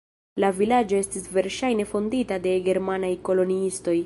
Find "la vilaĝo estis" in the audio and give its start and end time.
0.43-1.29